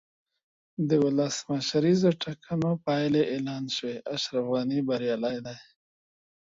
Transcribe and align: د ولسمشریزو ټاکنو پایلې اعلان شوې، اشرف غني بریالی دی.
د 0.89 0.91
ولسمشریزو 1.05 2.09
ټاکنو 2.23 2.71
پایلې 2.85 3.23
اعلان 3.33 3.63
شوې، 3.75 3.95
اشرف 4.15 4.45
غني 4.53 4.79
بریالی 4.87 5.37
دی. 5.45 5.57